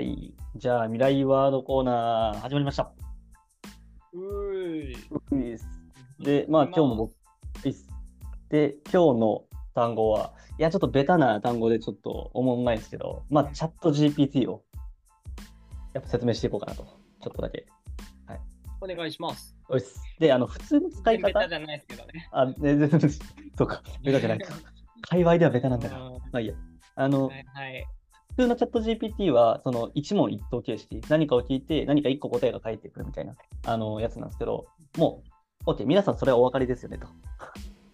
[0.00, 0.32] はい。
[0.56, 2.90] じゃあ、未来ワードコーナー始まりました。
[4.14, 4.96] うーい。
[6.24, 7.12] で、まあ今日も僕、
[8.48, 9.44] で、今日の
[9.74, 14.62] 単語は、いや、ちょっとベタな単語でちょっと思んないですけど、まあ、チャット GPT を
[15.92, 17.66] やっぱ説明していこうかなと、ちょっとだけ。
[18.80, 19.54] お願いします。
[19.68, 21.26] おいっすで、あの、普通の使い方？
[21.26, 22.26] ベタ、じゃないですけどね。
[22.32, 23.00] あ、ね、全然、
[23.58, 24.54] そうか、ベタじゃないか。
[25.02, 26.08] 界隈ではベタなんだな。
[26.08, 26.54] うんまあいいや。
[26.94, 27.86] あの、はいはい。
[28.40, 33.34] 普通のチャット GPT は、その一問一答形式、何かを聞いて、何か一個答えが返ってくるみたいな、
[33.66, 34.64] あの、やつなんですけど、
[34.96, 35.22] も
[35.66, 37.06] う、OK、皆さんそれはお分かりですよね、と。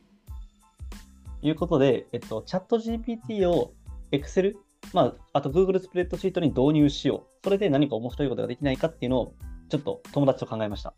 [1.43, 3.73] いうことで、えっと、チャット GPT を
[4.13, 4.55] Excel、
[4.95, 7.39] まあ、あと Google スプレッドシートに導入しよう。
[7.43, 9.35] それで何か面白いことができないかっていうのを、
[9.69, 10.95] ちょっと友達と考えました。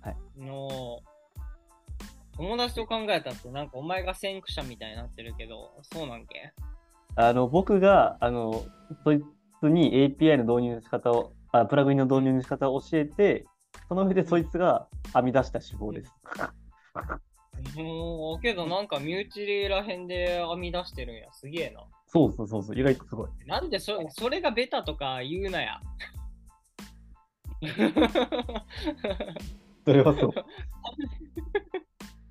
[0.00, 0.16] はい。
[0.40, 1.02] の
[2.36, 6.52] 友達と考えたってなんかお前が先駆者みたいになってるけど、そうなんけ？
[7.28, 8.64] あの、僕が、あの、
[9.04, 9.22] そい
[9.60, 13.46] つに API の導入の仕方を、あプラグインの導入の仕方を教えて、
[13.88, 16.14] その上でそいつが編み出した手法です。
[17.76, 21.30] もう、けどなんか身内例らへんで編み出してるんや。
[21.32, 21.84] すげえな。
[22.06, 23.28] そうそうそうそう、意外とすごい。
[23.46, 25.80] なんでそそれがベタとか言うなや。
[29.84, 30.30] それはそう。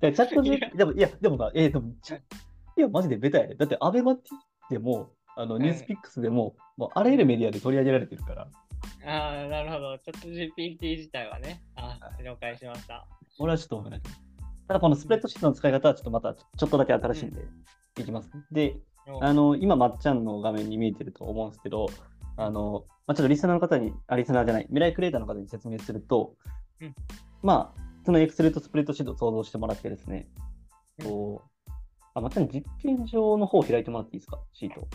[0.00, 1.92] でチャットいや GPT、でも、いや、でもな、えー、でも、
[2.76, 3.54] いや、マジでベタやで。
[3.54, 4.22] だって、アベマ T
[4.70, 8.48] でも、あの、んニュースピックスでも、もうあらゆるメディアで取り上げられてるから、
[9.04, 9.98] ああ、なるほど。
[9.98, 11.62] チャット GPT 自体はね。
[11.76, 13.06] あ了解しました。
[13.38, 14.00] 俺はちょっとない。
[14.68, 17.44] ただ、このスプレッドシートの使い方は、ちょっとまた、ちょっとだけ新しいんで、
[17.98, 18.30] いきます。
[18.52, 18.76] で、
[19.20, 21.88] あの、今、まっちゃんの画面に見えてると思うんですけど、
[22.36, 26.36] あの、まあ、ちょっとリスナーの方に、あ、リスナーじゃない、未来クリエイターの方に説明すると、
[26.80, 26.94] うん
[27.42, 30.28] まあ、その Excel とスプレッドシートを想像してもらってですね、
[31.00, 31.50] うんこう、
[32.14, 34.88] あ、まっちゃん、実験場の方を開いてもらっていいですか、シート。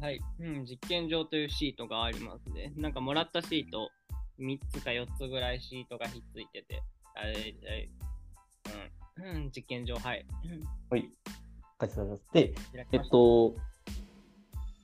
[0.00, 2.72] はい、うん、実験場というシートがありますね。
[2.76, 3.90] なんかもらったシート、
[4.38, 6.82] 3つか4つぐらいシートがひっついてて、
[7.14, 7.90] あれ、あれ。
[9.18, 10.26] うん、うん、実験場、はい。
[10.44, 11.10] うんはい。
[11.80, 11.94] 書いて。
[11.94, 12.54] くださって、
[12.92, 13.54] えっと、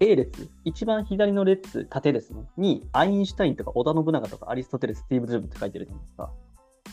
[0.00, 6.30] A 列、一番左の列、縦ですね、に、アインシュタインとか織田信長とかアリストテレス、スティーブ・ジョブって書いてるじゃないですか。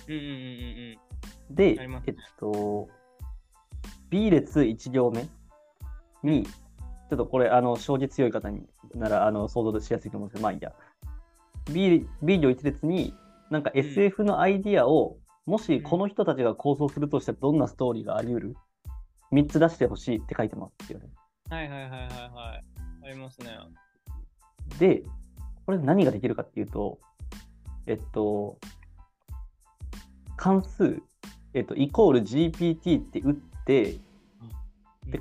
[0.07, 2.89] うんうんうんうんでえっと、
[4.13, 5.28] B 列1行目
[6.22, 8.63] に、ちょっとこれ、あの、将棋強い方に
[8.94, 10.72] なら、あの、想像しやすいと思うんですけど、まあいいや。
[11.74, 13.16] B, B 行1列に、
[13.50, 18.56] なんか SF のアイディアを、もしこの人たちが構想するとしたらどんなストーリーがあり得る
[19.31, 21.09] ?3 つ出してほしいって書いてますよね。
[21.50, 21.57] うん。
[21.57, 22.62] はいはいはいはいは
[23.03, 23.07] い。
[23.07, 23.57] ありますね。
[24.78, 25.03] で、
[25.66, 27.00] これ何ができるかっていうと、
[27.88, 28.59] えっと、
[30.38, 31.01] 関数、
[31.56, 34.00] えっと、イコール GPT って打って、で、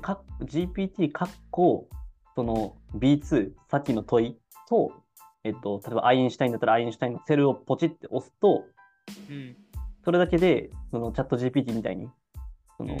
[0.01, 1.87] か GPT かっこ、
[2.35, 4.37] その B2、さっきの問い
[4.69, 4.91] と、
[5.43, 8.65] えっと、例えばアインシュタインだったらアインシュタインのセルをポチって押すと、
[9.29, 9.55] うん。
[10.05, 12.09] それだけで、そのチャット GPT みたいに、
[12.77, 12.99] その、うん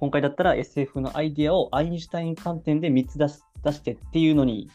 [0.00, 4.70] 今回だったら SF のアイディアをアインシュタイン観点で3つ出し出してっていうのに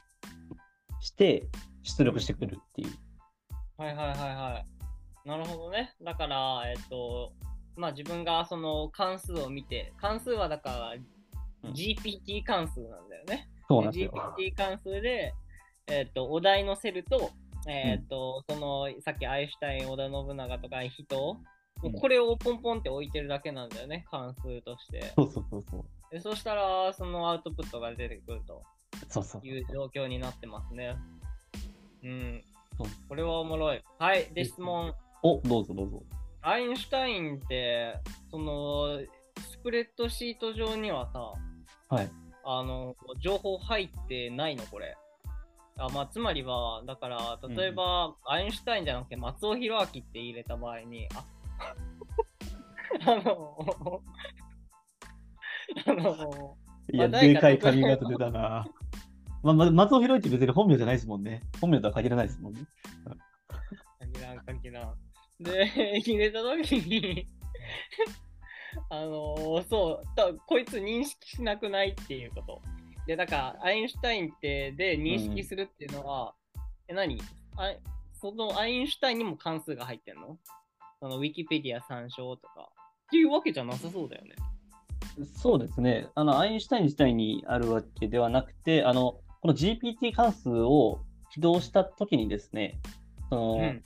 [1.00, 1.48] して
[1.82, 2.90] 出力してくるっていう。
[3.76, 4.64] はいはいはいは
[5.26, 5.28] い。
[5.28, 5.96] なるほどね。
[6.04, 7.34] だから、えっと、
[7.76, 10.98] まあ自分がその関数を見て、関数はだからう
[11.70, 13.50] ん GPT 関数なんだよね。
[13.68, 14.12] そうなんですよ。
[14.38, 15.34] GPT 関数で、
[15.88, 17.32] えっとお題のセルと、
[17.68, 21.16] えっとそのさっきアインシュタイン、織田信長とか人、
[21.82, 25.14] もうこれをポンポンって置いてるだけなんだよね、関数として。
[25.16, 25.86] そうそうそうそう。
[26.12, 28.64] でそしたら、そのアウトプットが出てくると
[29.10, 30.96] そうそういう状況になってますね。
[32.04, 32.44] うん
[32.78, 32.88] そう。
[33.10, 33.84] これはおもろい。
[34.00, 34.32] はい。
[34.34, 34.94] で、質問。
[35.24, 36.04] お、どうぞどうぞ。
[36.48, 39.00] アインシュタインって、その、
[39.50, 41.34] スプレッドシート上にはさ、
[41.90, 42.10] はい。
[42.44, 44.96] あの、情報入ってないのこれ。
[45.78, 51.26] あまあ、つまりは、だから、例えば、アインシュタインじゃなくて松尾弘明って入れた場合に、あ
[53.12, 54.04] あの、
[55.88, 56.58] あの、
[56.94, 58.68] いや、でかい髪型出たな。
[59.42, 61.42] まあ、ま松尾博之別に本名じゃないですもんね。
[61.60, 62.62] 本名とは限らないですもんね。
[64.00, 65.05] 限らん、限らん。
[65.40, 67.28] で、 入れたときに、
[68.90, 72.62] あのーそうた、こいつ認識しなくないっていうこと。
[73.08, 76.34] で、だから、アインシュタインってで認識するっていうのは、
[76.88, 77.20] え、何？
[77.58, 77.74] あ
[78.14, 80.38] そのアインシュタインにも関数が入ってんの？
[81.00, 82.70] そのウィキペディア参照とか。
[83.08, 84.36] っていうわけじゃなさそうだよね。
[85.36, 86.10] そうですね。
[86.16, 91.02] あの、アインシュタイン自体にあるわけではなくて、あの、この GPT 関数を
[91.32, 92.80] 起動したときにですね、
[93.30, 93.84] その、うん。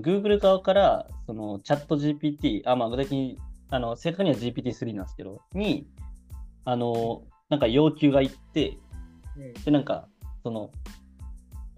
[0.00, 3.38] Google 側から、そのチャット GPT、あ、まあ、具体的に、
[3.70, 5.86] あの、正確には GPT-3 なんですけど、に、
[6.64, 8.78] あの、なんか要求がいって、
[9.36, 10.08] うんで、なんか、
[10.42, 10.70] その、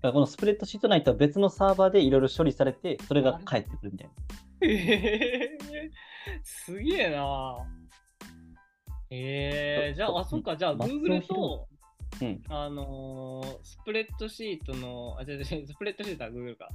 [0.04, 4.12] らこのスプレッドシート内とは別のサーバーでいろいろ処理されて、それが返ってくるみたいな。
[4.62, 7.56] えー、すげえな。
[9.10, 11.68] えー、じゃあ、あ、そっか、じゃあ、松尾 Google 弘と、
[12.20, 16.68] うんあのースプレッドシートの、あ、違う違う、スプレッドシートは Google か。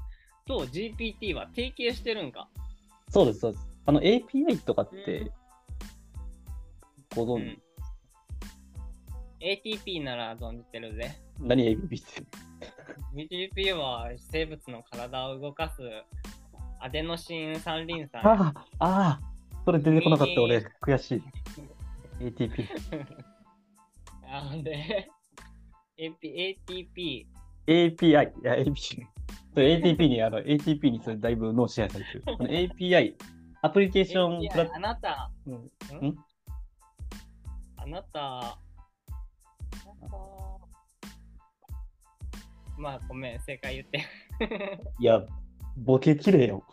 [0.49, 2.49] と GPT は提携してるんか。
[3.09, 3.67] そうです、そうです。
[3.85, 5.31] あの API とかっうてん
[7.15, 7.61] ご存知、うん
[9.41, 11.15] ATP なら存じてるぜ。
[11.39, 12.23] 何 API って
[13.15, 15.81] ？ATP は生物の体を動かす
[16.81, 18.21] アデノシン三リン酸。
[18.25, 19.19] ああ、
[19.63, 21.23] それ出てこなかったに俺、悔しい。
[22.25, 22.67] ATP。
[24.27, 25.09] あで、
[25.97, 27.25] AP ATP、
[27.65, 28.09] API。
[28.09, 28.13] い
[28.43, 29.07] や、API。
[29.55, 32.23] ATP に、あの、ATP にそれだいぶ脳支配されてる。
[32.69, 33.15] API、
[33.61, 35.57] アプリケーションプラ API あなた、うんん？
[35.57, 35.69] ん？
[37.77, 38.57] あなた、あ
[40.01, 40.17] なた
[42.77, 44.05] まあ、ごめん、正解言って。
[44.99, 45.21] いや、
[45.77, 46.63] ボケきれいよ。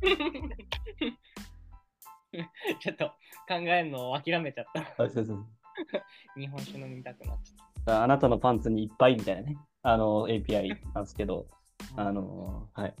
[2.80, 3.08] ちょっと
[3.48, 4.80] 考えるのを諦めちゃった。
[5.04, 5.46] あそうそう
[6.36, 11.59] 日本酒飲みたくなっちゃっあなたのパンツにいっぱいみたいなね、あの API なんですけど、た。
[11.96, 12.94] あのはい。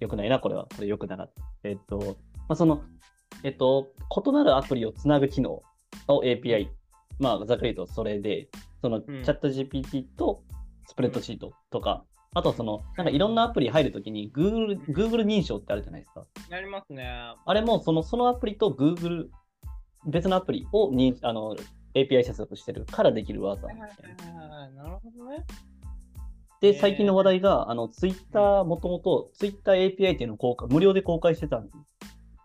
[0.00, 0.66] よくないな、これは。
[0.74, 1.68] これよくなかった。
[1.68, 2.16] えっと、
[2.48, 2.82] まあ、その、
[3.42, 3.88] えっと、
[4.26, 6.68] 異なるアプリをつなぐ機能を API、
[7.18, 8.48] まあ、ざっくり言うとそれで、
[8.80, 10.42] その、チうんャット GPT と
[10.86, 16.24] スプレッドシートとか、あとその、なんかいろんなアプリ入るときに Google, Google 認証ってあるじゃないですか。
[16.48, 17.04] やりますね。
[17.44, 19.28] あれもそのそのアプリと Google、
[20.06, 21.56] 別のアプリをにあの
[21.94, 23.76] API 接続してるからできる技い
[24.70, 25.44] なるほどね。
[26.60, 31.62] で、最近の話題が、あの、ツイッター、もともと、ツイッター API っていうのを公開、無料で公開してた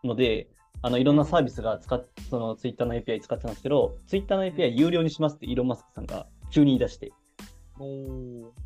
[0.04, 0.50] ので、
[0.82, 7.12] あの、いろんなサービスが使っ、そのツイッターの API 使ってたんですけど、ツイッターの API 有料にしますってイーロン・マスクさんが急に言い出して、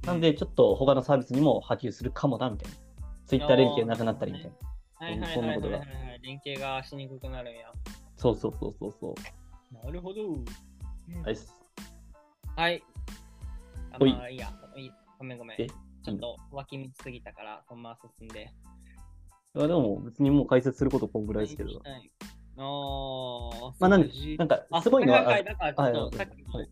[0.06, 2.78] なんで、ちょっと他のサービスにも波及するかもな、みたいな。
[3.26, 4.58] ツイッター連携なくなったりみたいな。
[5.06, 6.20] はいはいそんなことがはいはいはい。
[6.22, 7.72] 連携がしにくくなるんや。
[8.18, 9.86] そうそうそうそうそう。
[9.86, 10.24] なるほど。
[10.28, 11.38] はい。
[12.58, 12.84] はい。
[13.92, 14.52] あまあいいや。
[15.20, 15.62] ごめんごめん。
[15.62, 18.52] えちょっと脇道すぎたから、そのまま進んで。
[19.56, 21.70] いやでも、別にもう解説することこんぐらいですけど。
[21.70, 22.12] はい
[22.58, 26.70] あーまあなんなんかあ、すごいのは、はいだからちょっとはいさっきの、はい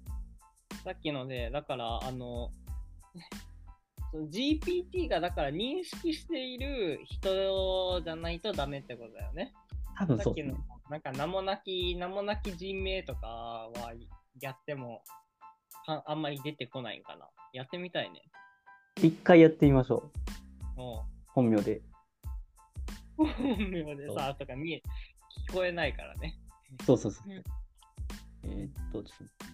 [0.83, 2.51] さっきので、だから、あの、
[4.31, 9.53] GPT がだから認識している人じゃないとダメってことだよね。
[9.97, 10.55] 多分さっきの
[10.89, 13.93] なんか名もなき、名もなき人名とかは
[14.39, 15.01] やっても
[15.85, 17.27] はあんまり出てこないんかな。
[17.53, 18.21] やってみたいね。
[18.97, 20.11] 一回やってみましょ
[20.75, 20.79] う。
[20.79, 21.81] も本名で。
[23.17, 24.81] う、本名でさ、とか見え、
[25.49, 26.39] 聞こえないからね。
[26.85, 27.43] そうそうそううん。
[28.43, 29.45] えーっと、ちょっと。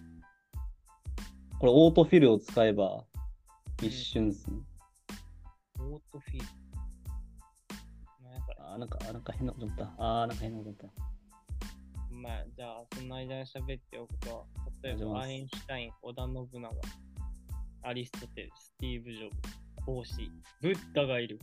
[1.58, 3.04] これ、オートフィルを使えば、
[3.82, 4.58] 一瞬ですね。
[5.78, 6.46] オートフィール。
[8.58, 9.84] あー、なんか、なんか変なこと思った。
[9.98, 11.14] あー、なんか変なこと思った。
[12.10, 14.46] まあ、じゃあ、その間に喋っておくと、
[14.82, 16.70] 例えば、アインシュタイン、織田信長、
[17.84, 20.14] アリストテル、スティーブ・ジョブ、孔子、
[20.62, 21.38] ブッダがいる。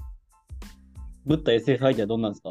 [1.25, 2.49] ブッダ SF アイデアどんなんですか？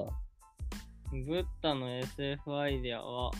[1.10, 3.32] ブッダの SF アイデアは、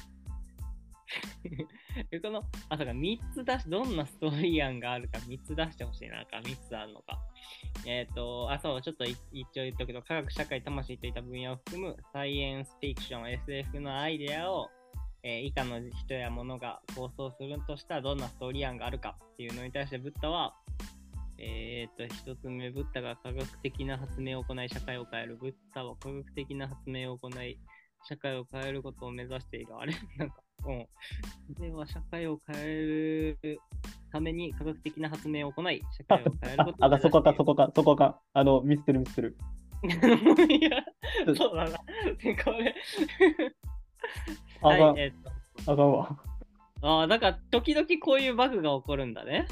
[2.11, 7.19] えこの、あ、そうか、3つ出し、どんなストーリー案があるか3つ出してほしいな、か3つあるのか。
[7.87, 14.69] えっ、と、あ、そう、ちょっとい一応言っとくけど、科学、社会、魂といった分野を含むサイエンスフィクション、SF のアイデアを、
[15.23, 20.55] えー以下の人や物が構想するとしたらどんなストーリー案があるかっていうのに対してブッダは、
[21.39, 25.37] えっ、と、一つ目、ブッダが科学的な発明を行い、社会を変える。
[25.37, 27.59] ブッダは科学的な発明を行い、
[28.05, 29.77] 社会を変えることを目指している。
[29.79, 29.95] あれ？
[30.19, 30.87] なんか、うん。
[31.55, 33.61] では、社会を変える
[34.13, 37.11] ために科学的な発明を行い、社会を変えるあこと、をあ、目指している。
[37.11, 38.21] そこか、そこか、そこか。
[38.33, 39.37] あの、ミスってる、ミスってる。
[40.53, 40.85] いや、
[41.35, 41.79] そうだな。
[41.79, 42.75] これ。
[44.63, 45.13] あかん、はい、えっ
[45.65, 45.73] と。
[45.73, 46.19] あかんわ。
[46.83, 49.47] ああ、だから、時々こういうバグが起こるんだね。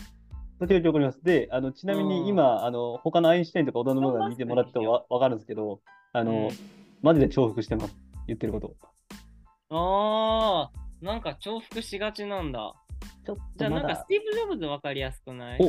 [0.61, 1.23] 時々わかります。
[1.23, 5.81] で、あのちなみうんに今、あの他のアインシュタインとか織田信長見てもらってもわわかるんですけど、
[6.13, 6.49] あの、うん
[7.01, 7.97] マジで重複してます。
[8.27, 8.75] 言ってること。
[9.71, 12.75] ああ、なんか重複しがちなんだ。
[13.25, 14.07] ちょっじゃあ、なんかス。
[14.09, 15.61] ティーブ・ジョブズわかりやすくない？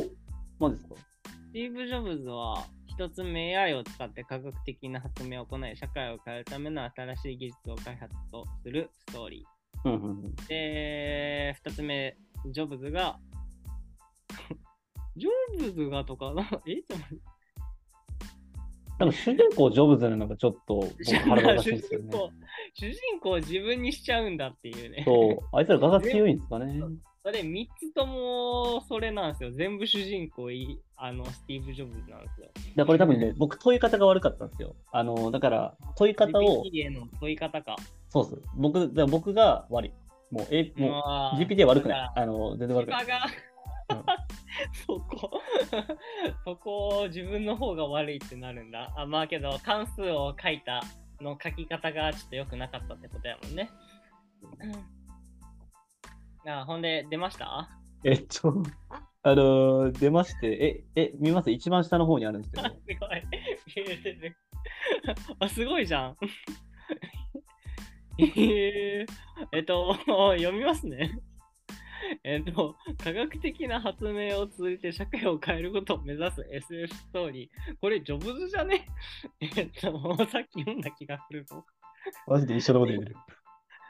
[0.58, 0.96] おマジですか？
[0.96, 2.64] スティーブ・ジョブズは、
[3.00, 9.46] 一つ目 AI を使って科学的な発明を行い、社会を変えるための新しい技術を開発とするストーリ
[9.86, 10.34] うんうんうん。
[10.36, 10.48] ー。
[10.48, 12.14] で、二つ目、
[12.50, 13.18] ジョブズが、
[15.16, 16.74] ジョブズがとかな、 え？
[16.76, 17.30] ちょっと待って
[18.98, 20.92] なんか主人公ジョブズなのがちょっと僕
[21.26, 22.10] 腹立たしいんですよね。
[22.74, 25.04] 主人公自分にしちゃうんだっていうね。
[25.06, 26.82] そう、あいつら画が強いんですかね。
[27.22, 29.52] それ3つともそれなんですよ。
[29.52, 32.48] 全部主人公いあのスティーブ・ジョブズなんですよ。
[32.76, 34.74] だこれ多分ね、僕問い方が悪かったんですよ。
[34.90, 37.76] あの、だから問い方を、GPT への問い方か。
[38.08, 38.42] そうっす。
[38.56, 39.92] 僕、だ僕が悪い。
[40.30, 41.02] もう、え、も
[41.34, 43.06] う、GPT は悪くないあの、全然悪くない。
[43.06, 43.26] が
[43.90, 44.04] うん
[44.86, 45.40] そこ
[46.44, 48.92] そこを自分の方が悪いってなるんだ。
[48.96, 50.82] あまあけど関数を書いた
[51.20, 53.70] の書き方がちょっと良くなかったってことやもんね。
[56.46, 57.68] あほんで出ました？
[58.04, 58.62] えっと、
[59.22, 61.50] あの、出まして、え、え、見ます？
[61.50, 62.74] 一番下の方にあるんですけど す。
[62.98, 63.22] ごい。
[63.76, 64.36] 見えてる。
[65.38, 66.16] あ、すごいじゃん。
[68.18, 69.06] えー、
[69.52, 71.18] えっと、読みますね。
[72.24, 77.76] えっと、科学的な発明を通じて社会を変えることを目指す SF ストーリー。
[77.80, 78.86] これ、ジョブズじゃね？
[79.40, 81.64] えっと、さっき読んだ気がするぞ。
[82.26, 83.16] マジで一緒のこと言ってる。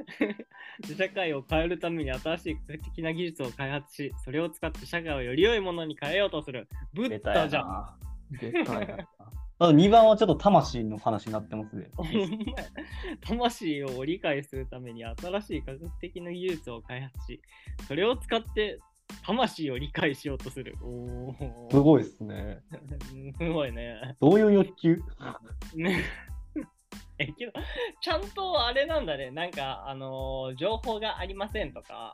[0.87, 6.69] で社会を変えるために新しい科学的な技術を開発し、それを使って社会をより良いものに変えようとする。
[6.93, 7.69] ブッダじゃん。
[7.69, 7.99] な。
[8.41, 9.09] 出たやな。
[9.63, 11.91] あ2番はちょっと魂の話になってますね。
[13.21, 17.43] 魂を理解するために新しい科学的な技術を開発し、
[17.87, 18.79] それを使って
[19.23, 20.77] 魂を理解しようとする。
[21.71, 22.63] すごいですね。
[23.37, 24.17] すごいね。
[24.19, 25.03] どういう欲求？
[27.21, 27.53] ねえけど、
[28.01, 29.31] ちゃんとあれなんだね。
[29.31, 32.13] なんか、あのー情報がありませんとか、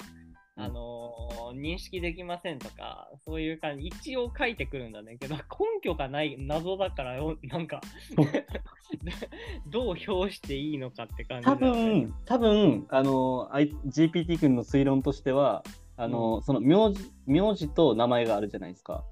[0.57, 5.17] あのー認識できませんとか、そういう感じ、一応書いてくるんだね。
[5.17, 5.43] けど、根
[5.83, 7.81] 拠がない謎だから、おなんか、
[9.71, 15.63] どう表していいのかって感じだ多分、多分、あの、あい GPT 君の推論としては、
[15.97, 19.05] あの、その名字、名字と名前があるじゃないですか。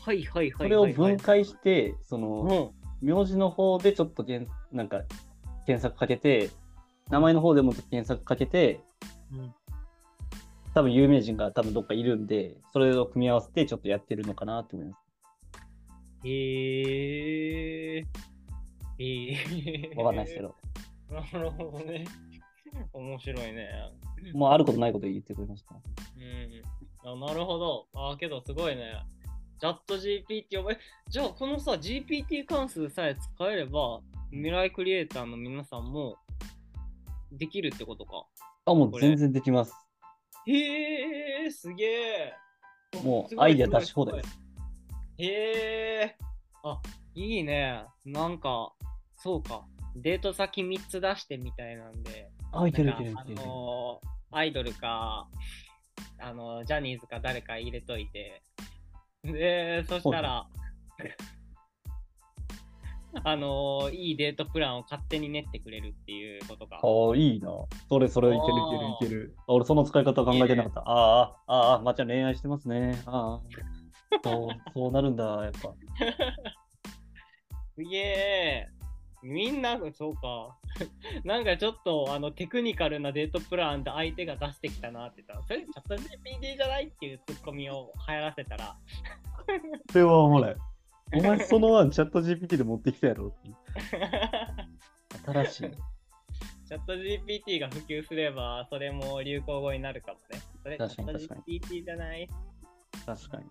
[0.00, 0.86] はいはいはいそれを。
[0.86, 4.24] 分解して、その、うん名字の方でちょっと
[4.72, 5.02] なんか
[5.68, 6.48] 検索かけて、
[7.10, 8.80] 名前の方でも検索かけて、
[9.30, 9.54] うん
[10.74, 15.00] 多分有名人が多分どっかいるんで、それを組み合わせてちょっとやってるのかなと思います。
[16.24, 18.04] へえー。
[18.98, 19.96] えー。
[19.96, 20.42] わかんないですけ。
[20.42, 20.54] ど。
[21.10, 22.04] なるほどね。
[22.92, 23.68] 面白いね。
[24.34, 25.74] もうあることないこと言ってくれました。
[25.74, 27.24] うん。
[27.24, 27.86] あなるほど。
[27.94, 29.02] あけどすごいね。
[29.60, 34.00] チャット GPT を、え、じゃあこのさ、GPT 関数さえ使えれば、
[34.30, 36.16] 未来クリエイターの皆さんも
[37.32, 38.26] できるってことか？
[38.66, 39.74] あ、もう全然できます。
[40.46, 42.34] へえ、すげえ。
[43.02, 44.40] もうアイデア出し放題です。
[45.18, 45.26] へ
[46.02, 46.16] え。
[46.62, 46.80] あ、
[47.14, 47.84] いいね。
[48.04, 48.72] なんか、
[49.16, 49.66] そうか。
[49.96, 52.30] デート先3つ出してみたいなんで。
[52.52, 53.34] あ、いけるいけるいける。
[53.34, 55.26] のーアイドルか、
[56.18, 58.42] あの、ジャニーズか誰か入れといて、
[59.32, 60.46] で、そしたら、
[63.24, 66.76] あのーいいデートプランを勝手に練ってくれるっていうことか。
[66.76, 66.80] あ
[67.12, 67.48] あ、いいな。
[67.88, 69.34] それそれいけるいけるいける。
[69.38, 70.80] あ俺その使い方考えてなかった。
[70.80, 73.00] ああ、ああ、まっちゃん恋愛してますね。
[73.06, 73.40] ああ。
[74.22, 75.58] そう、そうなるんだ、やっぱ。
[77.74, 78.68] すげえ。
[79.22, 80.56] みんな、そうか。
[81.24, 88.76] なんかちょっとあのテクニカルなデートプランで相手が出してきたなって言ったら、それチャット GPT じゃないっていうツッコミを流行らせたら、
[89.90, 90.56] それはおもろい。
[91.14, 93.50] お前その案チャット GPT で持ってきたやろって。
[95.26, 95.70] 新しい。
[96.68, 100.38] チャット GPT が普及すれば、それも流行語になるかもね。
[100.62, 101.12] それチャット
[101.44, 102.28] GPT じゃない？
[103.06, 103.44] 確かに。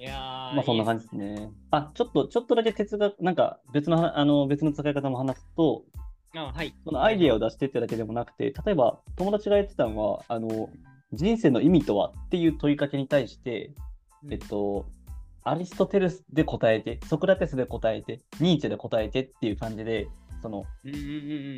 [0.00, 0.16] いやー、
[0.54, 1.50] まあそんな感じですね。
[1.70, 5.84] あ、ちょっと、ちょっとだけ哲学、なんか別の、あの、別の使い方も話すと、
[6.32, 6.38] じ。
[6.38, 6.74] あはい。
[6.84, 10.70] そのアイディアを出してってだけでもなくて、例えば友達が言ってたのは、あの、
[11.12, 13.74] 人生の意味とはっていう問いかけに対して、
[14.30, 14.86] えっと、
[15.44, 20.08] アリストテレスで答えて、ソクラテスで答えて、ニーチェで答えてっていう感じで、
[20.40, 21.12] その、うんうんうんう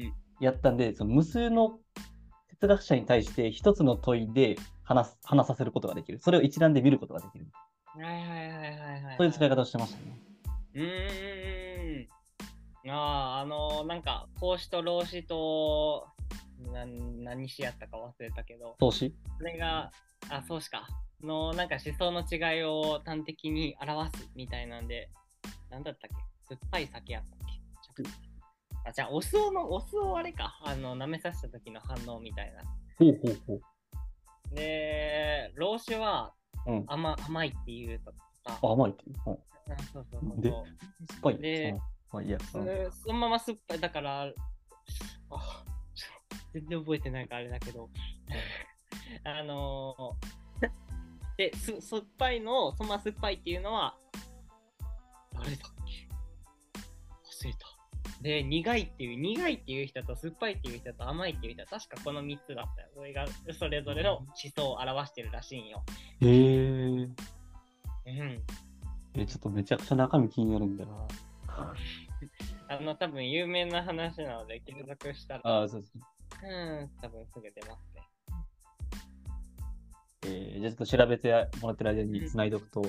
[0.08, 0.14] ん。
[0.40, 1.78] やったんで、その無数の
[2.48, 6.18] 哲学者に対して一つの問いで話す話させることができる。
[6.18, 7.46] それを一覧で見ることができる。
[7.94, 9.16] はいはいはいはいはい。
[9.18, 10.18] そういう使い方をしてましたね。
[10.74, 12.08] うー
[12.88, 12.90] ん。
[12.90, 16.08] ああ、あのーなんか、孔子と老子と、
[16.72, 19.92] な何詩やったか忘れたけど、投資それが、
[20.30, 20.88] あ、そうしか。
[21.22, 25.10] の、なんか思想の違いを端的に表すみたいなんで、
[25.70, 26.10] なんだったっ
[26.48, 26.56] け？
[26.56, 27.38] 酸っぱい酒やったっ
[28.02, 28.08] け？
[28.88, 30.58] あ、じゃあ、お酢をの、お酢をあれか。
[30.64, 32.62] あの、舐めさせた時の反応みたいな。
[32.98, 34.54] ほうほうほう。
[34.54, 36.34] で、老子は
[36.66, 36.84] うん。
[36.86, 38.16] 甘甘いっていうとか。
[38.44, 39.04] あ、甘いって。
[39.06, 39.10] う？
[39.30, 39.32] ん。
[39.32, 39.36] あ
[39.92, 40.64] そうそうそうでそう。
[40.66, 41.38] 酸っぱい？
[41.38, 41.84] でうんま
[42.20, 42.38] あいいや。
[42.38, 45.64] うんそそのまま酸っぱい、だから、あ
[45.94, 46.06] ちょ
[46.52, 47.88] 全然覚えてないからあれだけど、
[49.24, 50.70] あのー、
[51.36, 53.96] で、す酸っぱいのを、そのまま酸っぱいっていうのは、
[55.32, 56.08] 誰だっけ？
[57.44, 57.66] 忘れた。
[58.20, 62.88] で、苦いっていう、苦いっていう人と酸っぱいっていう人と甘いっていう人は確かこの3つだったよ。
[62.94, 63.26] それが
[63.58, 65.82] それぞれの思想を表してるらしいんよ。
[66.22, 67.08] へえ。
[67.08, 68.42] うん。
[69.14, 71.08] え、ちょっとめちゃくちゃ中身気になるんだな。
[72.68, 76.02] あの、多分有名な話なので、継続したら、ああ、そうですね。
[76.44, 78.02] うん、多分すぐ出ますね。
[80.24, 82.82] えー、じゃあちょっと調べてもらってる間に繋いでおくと、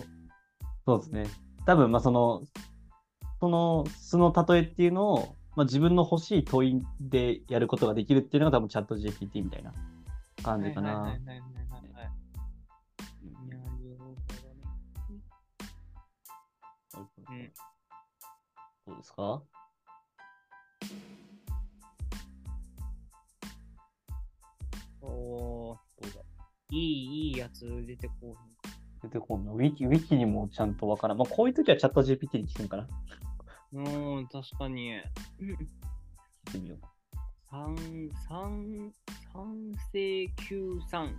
[0.85, 1.25] そうですね。
[1.65, 2.43] 多分、まあその、
[3.39, 9.73] その素の例えっていうのを、まあ、自分の欲しい問いでやることができるっていうのが多分チャット GPT みたいな
[10.43, 11.01] 感じかな。
[11.01, 11.62] はいはいはいはい
[17.33, 17.51] どね。
[18.85, 19.41] どうですか？
[25.01, 26.21] おー、どうだ？
[26.71, 28.37] いい、いいやつ出てこう。
[29.01, 29.51] 出てこんな。
[29.51, 31.17] ウィキ、ウィキにもちゃんとわからん。
[31.17, 32.87] まあ、こういう時はチャット GPT に聞くんかな。
[33.73, 33.81] う
[34.21, 34.91] ん、確かに。
[35.39, 35.57] 聞い
[36.51, 36.79] てみよう。
[37.49, 37.75] 三、
[38.27, 38.91] 三、
[39.33, 41.13] 三世九三。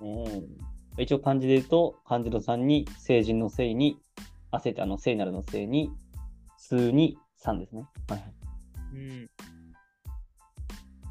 [0.00, 0.56] うん
[0.98, 3.98] 一応漢字で言うと、漢字の3に、成人の聖に、
[4.50, 5.90] 汗ってあの、聖なるの聖に、
[6.56, 7.86] 数に3ですね。
[8.08, 8.32] はいはい。
[8.92, 9.30] うん。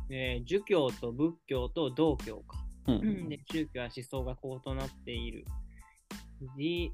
[0.09, 2.57] で、儒教と仏教と道教か。
[2.87, 5.45] ううんん、で、宗教は思想がこうとなっている。
[6.57, 6.91] で、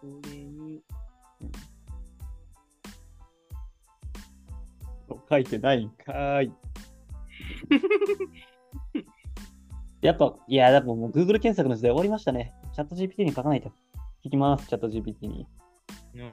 [0.00, 0.82] これに、
[5.28, 6.52] 書いてないんかーい。
[10.02, 12.54] やっぱ、いや、やっぱもう Google 検索の時代終わりましたね。
[12.72, 13.70] チャット GPT に書かないと。
[14.24, 15.46] 聞きます、チャット GPT に。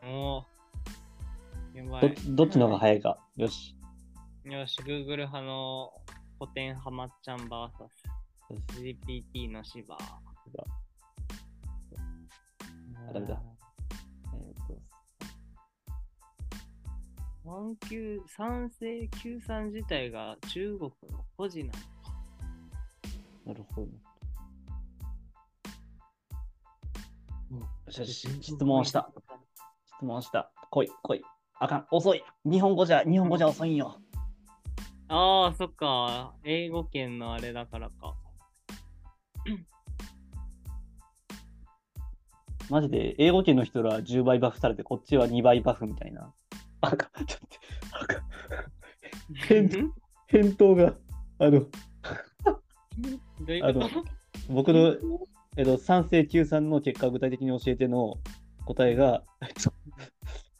[0.03, 0.43] おー
[1.77, 2.15] やばどい。
[2.29, 3.17] どっちの方が早いか。
[3.36, 3.75] よし。
[4.45, 5.91] よし、Google 派の
[6.39, 7.69] 古典ハマっちゃん VS
[8.74, 9.95] GPT の芝。
[13.09, 13.41] あダメだ
[14.33, 14.79] えーと
[17.43, 21.97] 三級、三世九三自体が中国の孤児なのか。
[23.48, 23.88] なるほど。
[27.51, 29.10] よしよし、質問した。
[29.86, 30.51] 質問した。
[30.70, 31.22] 来い、来い。
[31.57, 32.22] あかん、遅い。
[32.44, 34.01] 日本語じゃ、日本語じゃ遅いんよ。
[35.07, 36.36] ああ、そっか。
[36.44, 38.18] 英語圏のあれだからか。
[42.70, 46.33] マジで、英語圏の人ら10倍バフされて、こっちは2倍バフみたいな。
[46.81, 47.57] あかん、ちょっと
[47.98, 48.24] あかん。
[49.48, 49.70] 返
[50.27, 50.98] 返答が、
[51.40, 51.66] あの、
[53.61, 53.89] あの
[54.50, 54.95] 僕の、
[55.57, 58.15] えっと、3世9んの結果を具体的に教えての
[58.65, 59.73] 答えが、えっと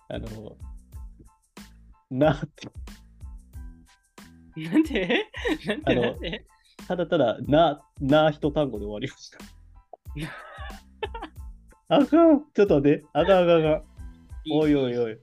[0.10, 0.56] あの、
[2.10, 2.70] なって、
[4.58, 5.26] なんで？
[5.66, 5.96] なんで？
[5.96, 6.46] なんで？
[6.88, 9.40] ただただ、な、な一単語で終わりました。
[11.96, 13.84] あかん、ちょっと待って、あかんあかんあかん。
[14.50, 14.98] おいおい。
[14.98, 15.18] おい、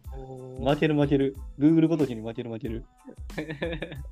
[0.60, 1.36] 負ける負ける。
[1.58, 2.84] Google ごときに負ける負ける。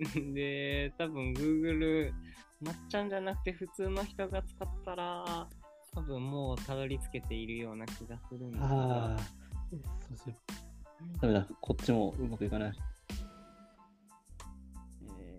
[0.00, 2.12] あ で、多分 Google、
[2.60, 5.48] まっちゃんじゃなくて普通の人が使ったら、
[5.92, 9.16] 多分もうたどり着けているような気がするんですあがあ。
[11.20, 12.72] ダメだ、こっちもうまくいかない。
[15.04, 15.38] え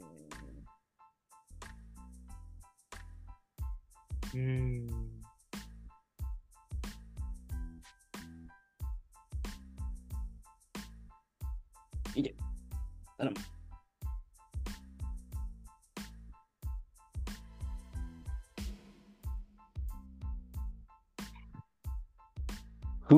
[4.33, 4.98] うーん。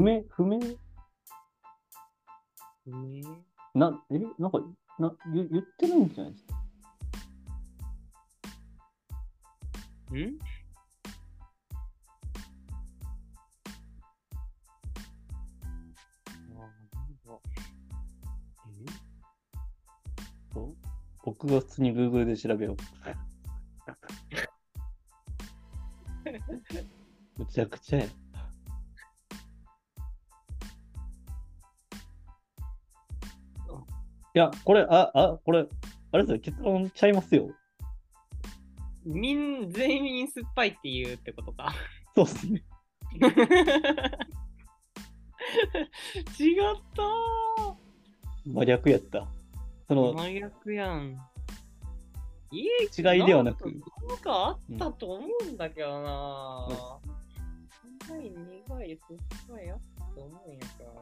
[0.02, 0.58] 不明不明
[2.88, 3.24] ね
[3.76, 4.18] な、え？
[4.40, 4.60] なんか、
[4.98, 6.56] な、言言ってないんじゃないですか？
[10.16, 10.40] ん？
[21.24, 22.78] 僕が普通に Google で調べよう。
[27.38, 28.08] むちゃくちゃや。
[34.34, 35.68] いや、これ、あ、あ、これ、
[36.14, 37.52] あれですよ、結論ちゃいますよ。
[39.06, 41.74] みん、全員酸っぱいって言うってことか。
[42.16, 42.64] そうっすね。
[46.40, 46.66] 違っ
[46.96, 47.04] た
[48.46, 49.28] 真逆やった。
[49.88, 51.18] その、真逆やん。
[52.52, 53.90] い違いではなくんか
[54.22, 58.14] かあったと思うんだけどなぁ。
[58.14, 61.02] 苦い、苦い、酸っぱいあったと思うんやからな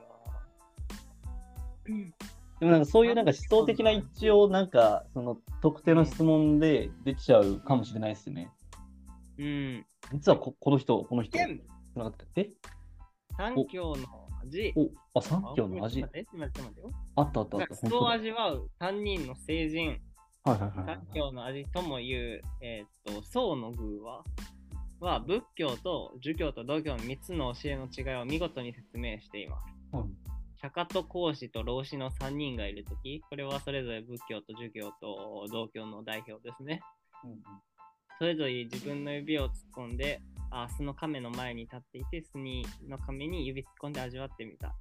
[2.59, 8.51] でもなんかそういうなんか思想的な一致をなんか、その特定の質問で出ちゃうかもしれないですね。
[9.37, 9.85] うん。
[10.13, 12.49] 実はここの人、この人、え
[13.37, 14.05] 三教の
[14.43, 14.73] 味。
[14.75, 16.07] お、あ、三教の味あ。
[16.07, 16.63] 待った
[17.15, 17.67] あったあった。
[17.67, 20.01] クソを味わう三人の聖人。
[20.43, 21.07] はいはいはいはい三。
[21.15, 24.23] 教の味とも言う、えーっと、宋の宮は、
[24.99, 29.73] は仏教と儒教と道教の3つの教えの違いを見事に説明しています。
[29.93, 30.28] うん
[30.61, 36.81] 釈迦と孔子と老子の3人がいるとき、これはそれぞれ仏教と儒教と道教の代表ですね。
[38.17, 44.75] それぞれ自分の指を突っ込んで、あ巣の亀の前に立っていて、巣にの亀に指突っ込んで味わってみた。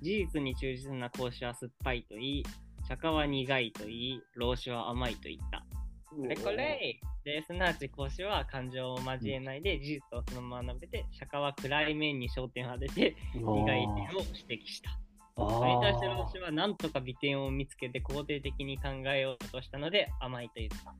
[0.00, 2.44] 事実に忠実な孔子は酸っぱいと言い、
[2.86, 5.64] 釈迦は苦いと言い、老子は甘いと言った。
[6.10, 13.76] これこれで、すなわち孔子は感情を交えないで事実をそのまま述べて、釈迦は暗い面に焦点を当てて、苦い点
[14.16, 14.90] を指摘した。
[15.38, 20.94] あそれに対しは何とか美点を見つけて肯定的に考えようとしたので甘いと言った。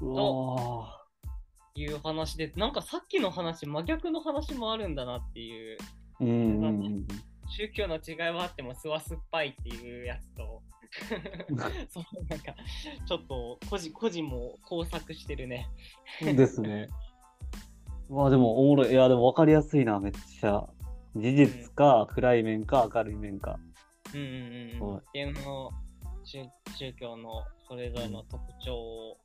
[0.00, 1.04] うわ
[1.76, 7.06] いう話で、なんかさっきの話、真逆の話もあるんだなっていう、ーうんうんうん
[7.46, 10.62] 宗教の違いはあっても、酢は酸っぱいっていうやつと、
[11.90, 12.54] そうなんか、
[13.06, 15.68] ちょっと個人個人も工作してるね。
[16.22, 16.36] うん。
[16.36, 16.88] ですね。
[18.08, 18.92] うわ、でもおもろい。
[18.92, 20.66] いや、でも分かりやすいな、めっちゃ。
[21.16, 23.58] 事実か、暗い面か、明るい面か。
[24.14, 24.94] うんうんうんうん。
[24.94, 25.70] はいっていうのを
[26.24, 26.44] 宗
[26.76, 29.18] 宗教のそれぞれの特徴を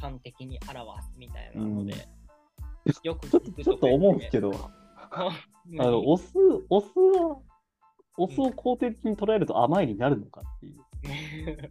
[0.00, 1.94] 端的に表すみたいなので、
[3.02, 4.52] よくちょっとちょっと思うんですけど、
[5.10, 5.28] あ
[5.78, 6.34] あの、お酢、
[6.68, 7.38] お酢は、
[8.16, 11.70] お酢を肯定的に捉えると甘いになるのかっていう。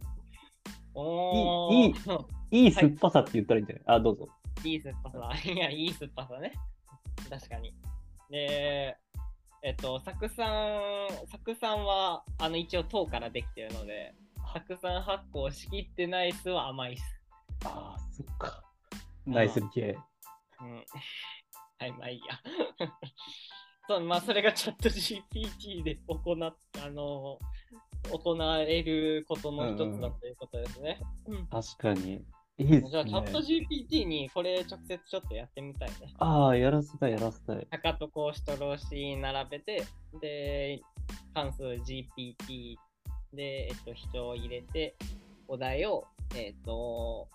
[0.94, 3.84] おいいいいーいい酸っぱさって言ったらいいんじゃない？
[3.98, 4.28] あ、どうぞ。
[4.64, 5.32] いい酸っぱさ。
[5.44, 6.52] いや、いい酸っぱさね。
[7.30, 7.72] 確かに。
[8.30, 8.96] で、
[9.62, 11.08] えっと、酢酸、
[11.44, 14.14] 酢酸は、あの、一応糖からできてるので、
[14.66, 17.02] 酢酸発酵しきってない酢は甘い酢。
[17.64, 18.62] ああ、そっか。
[19.26, 19.98] ナイスリ系。
[20.60, 20.84] うん。
[21.78, 22.40] はい、まあいいや。
[23.88, 27.38] そう、まあ、それがチャット GPT で行った、あの、
[28.12, 31.00] 行われることの一つだということですね。
[31.26, 31.46] うん。
[31.46, 32.24] 確かに。
[32.58, 33.46] いいですじゃあ、チャットね。
[33.70, 35.94] GPT にこれ直接ちょっとやってみたいね。
[36.18, 37.66] ああ、やらせたい、やらせたい。
[37.70, 39.84] 赤と格子と老子並べて、
[40.20, 40.80] で、
[41.34, 42.76] 関数 GPT
[43.32, 44.96] で、えっと、人を入れて、
[45.46, 47.28] お題を、えっと、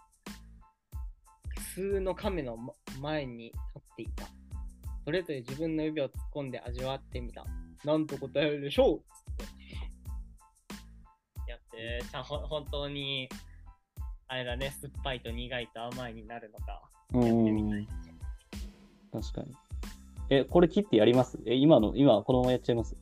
[1.73, 4.27] 数の亀のま前に立っていた。
[5.05, 7.45] それぞれ自分の指を突っ込んで味わってみた。
[7.85, 9.01] なんと答えるでしょう。
[11.49, 13.29] やって、ちゃんほ本当に、
[14.33, 16.81] あれだね、酸っぱいと苦いと甘いになるのか。
[17.13, 17.87] うやってみたんい。
[19.11, 19.55] 確かに。
[20.31, 21.37] え、これ切ってやります？
[21.45, 22.97] え、今の、今このままやっちゃいます？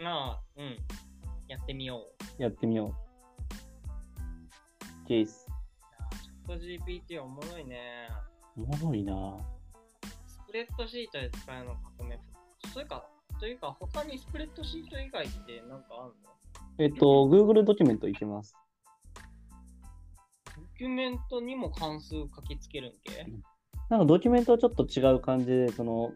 [0.00, 0.76] まあ、うん。
[1.46, 2.04] やってみよ
[2.38, 2.42] う。
[2.42, 2.96] やってみよ
[5.04, 5.06] う。
[5.06, 5.46] ケース。
[6.20, 8.08] チャット GPT おもろいね。
[8.56, 9.14] おもろいな
[10.26, 12.18] スプレッドシートで使えるの革命。
[12.74, 13.06] それか、
[13.38, 16.30] というか、他にスプレッドシート以外ってなんかあるの？
[16.80, 18.56] えっと、Google ドキュメントいけます。
[20.78, 23.26] ドキュメントにも関数書きつけるんけ？
[23.90, 26.12] なんかドキュメントはちょっと違う感じで、その、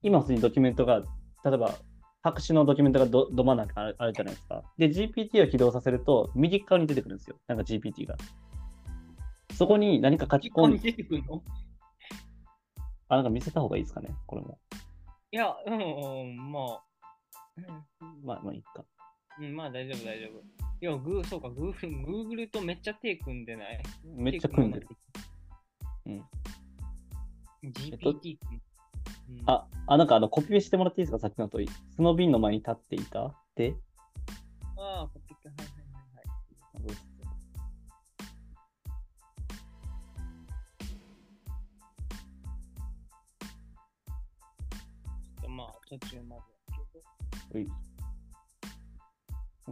[0.00, 1.02] 今普通にドキュメントが、
[1.44, 1.74] 例えば、
[2.22, 4.62] 白紙のドキュメントがどど真ん中にあるじゃないですか。
[4.78, 7.36] で、GPT を起動させると、右側に出てくるんですよ。
[7.46, 8.16] なんか GPT が。
[9.52, 11.42] そこに何か書き込んに出てくるの？
[13.08, 14.58] あ、なんか見せた方がいいですかね、これも。
[15.30, 16.82] いや、うん、うん、まあ、
[18.24, 18.82] まあ、まあ、いいか。
[19.38, 20.42] うん、まあ大丈夫、大丈夫。
[20.80, 23.80] いや、グー、そうか、グー、Google とめっちゃ手組んでない？
[24.04, 24.88] めっちゃ組んでる。
[26.06, 26.24] うん。
[27.64, 28.60] GPT 君。
[29.28, 31.68] うん、あ、あ、なんかあの、コピペしてもらっていいですか、さっきのとり。
[31.96, 33.74] その瓶の前に立っていたで、
[34.76, 35.72] ああ、コピペ、はいはいは
[36.82, 36.96] いはい。
[45.48, 47.04] まあ、途中までやけど。
[47.54, 47.68] うい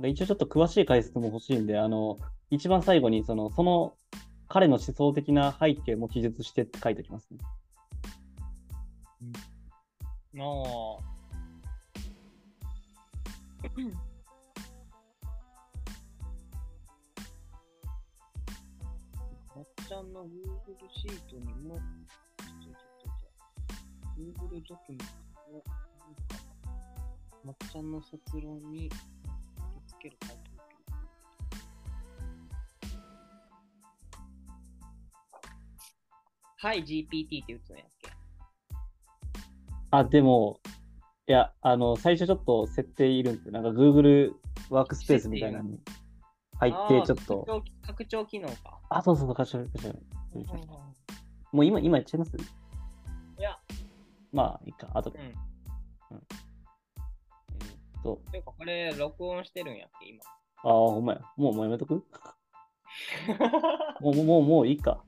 [0.02, 2.18] 一応ちょっと詳しい解説も欲しいんで、あの、
[2.50, 3.96] 一番最後にその、その
[4.48, 7.38] 彼の思想的な背景も記述してって書いておきますね。
[10.33, 11.14] なあ。
[19.54, 20.28] まっちゃんの Google
[20.92, 25.04] シートにも、ちょちょちょちょ Google ドキュメント
[25.52, 25.64] を、
[27.44, 28.90] まっちゃんの卒論に
[30.05, 30.37] ける回答
[36.59, 38.11] はい、GPT って打つのやっけ？
[39.90, 40.61] あ、でも、
[41.27, 43.53] いや、あの、最初ちょっと設定いるんですよ。
[43.53, 44.33] なんか Google
[44.71, 45.81] ワークスペースみたいなのに
[46.59, 47.45] 入って、ちょっと。
[47.45, 48.81] 拡張拡張機能か。
[48.88, 49.95] あ、そうそうそう、貸し貸し
[51.53, 52.37] もう今、今やっちゃいます？
[52.37, 53.59] いや、
[54.33, 54.88] まあ、いいか。
[54.95, 55.19] あとで。
[55.19, 56.23] うん。
[58.05, 60.21] えーっと、てか、これ、録音してるんやっけ、今。
[60.62, 61.21] ああ、ほんまや。
[61.37, 61.95] もうもうやめとく？
[64.01, 65.05] もう、もう、もう、もういいか。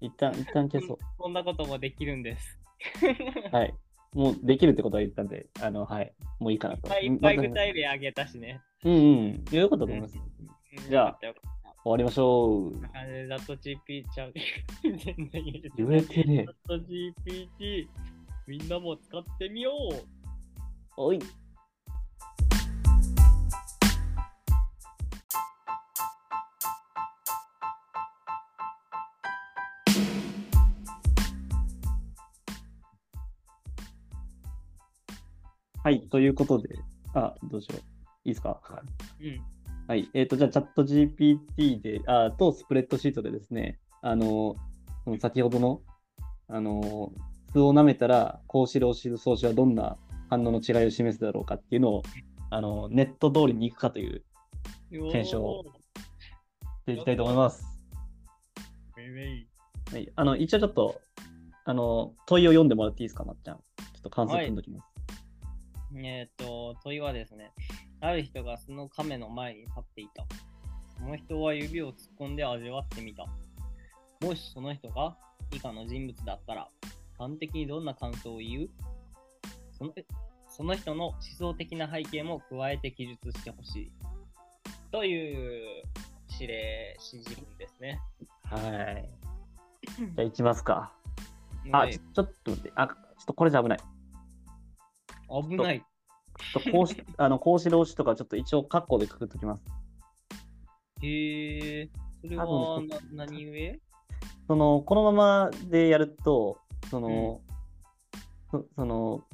[0.00, 2.58] 一旦、一旦消そこんなこともできるんです。
[3.50, 3.50] う。
[3.56, 3.74] はい。
[4.14, 6.14] もうできるってことは言ったんで、あの、はい。
[6.38, 7.00] もういいかないと。
[7.00, 8.60] いいっぱい具ま体例あげたしね。
[8.84, 9.56] うんうん。
[9.56, 10.18] よかったと思います。
[10.18, 10.34] うん
[10.88, 11.18] じゃあ
[11.84, 12.80] 終わりましょう。
[12.94, 14.32] あれ、ザット GPT ちゃう。
[14.82, 17.86] 全然言えてねザット GPT、
[18.46, 20.04] みんなも使ってみよう。
[20.96, 21.18] おい。
[35.84, 36.78] はい、ということで、
[37.12, 37.80] あ、どうしよう。
[38.26, 38.58] いいですか？
[39.20, 39.42] うん。
[39.86, 40.08] はい。
[40.14, 44.56] えっ、と、じゃあ、チャット GPT で、あと、スプレッドシートでですね、あの、
[45.04, 45.82] その先ほどの、
[46.48, 47.12] あの、
[47.52, 49.98] 図を舐めたら、格子、老子、総子はどんな
[50.30, 52.02] 反応の違いを示すだろうかっていうのを、
[52.48, 54.24] あの、ネット通りに行くかという、
[55.12, 55.72] 検証おーし
[56.86, 57.62] ていきたいと思います。
[59.92, 60.10] はい。
[60.16, 60.98] あの、一応ちょっと、
[61.66, 63.56] あの、問いを読んでもらっていいですか、まっちゃん。
[63.56, 63.62] ちょ
[63.98, 64.93] っと関数組んどきます。
[65.96, 67.52] えっ、と、問いはですね、
[68.00, 70.24] ある人がその亀の前に立っていた。
[70.98, 73.26] その人は指を突っ込んで味わってみた。
[74.20, 75.16] もしその人が
[75.52, 76.68] 以下の人物だったら、
[77.18, 78.70] 端的にどんな感想を言う？
[79.76, 79.92] その
[80.48, 83.92] その人の思想的な背景も加えて記述してほしい。
[84.92, 85.82] という
[86.30, 88.00] 指令、指示文ですね。
[88.44, 88.58] は
[88.92, 89.08] い。
[89.98, 90.92] じゃあ、行きますか。
[91.72, 92.72] あ、でちょちょっと待って。
[92.76, 93.78] あ、ちょっとこれじゃ危ない。
[95.28, 95.80] 危ない。
[95.80, 99.64] ちょっと格子、 あの、格子、老子とか、ちょっと一応、カッコでくくっときます。
[101.02, 102.46] へえ、それは
[103.12, 103.80] 何故？
[104.46, 106.58] その、このままでやると、
[106.90, 107.40] その、
[108.50, 109.24] そその、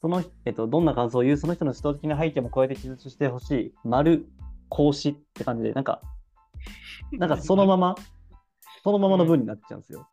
[0.00, 4.26] その、えっと、どんな感想を言う、その人の指導的な背景も加えて記述してほしい、丸、
[4.70, 6.02] 格子って感じで、なんか、
[7.12, 7.94] なんかそのまま、
[8.82, 10.08] そのままの文になっちゃうんですよ。